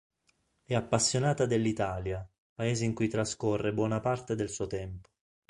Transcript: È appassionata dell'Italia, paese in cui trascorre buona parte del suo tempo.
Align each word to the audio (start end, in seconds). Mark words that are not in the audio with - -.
È 0.63 0.73
appassionata 0.73 1.45
dell'Italia, 1.45 2.27
paese 2.55 2.85
in 2.85 2.95
cui 2.95 3.07
trascorre 3.07 3.71
buona 3.71 3.99
parte 3.99 4.33
del 4.33 4.49
suo 4.49 4.65
tempo. 4.65 5.09